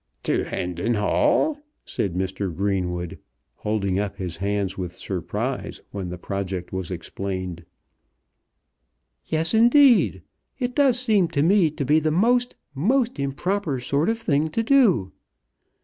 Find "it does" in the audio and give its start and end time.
10.57-10.99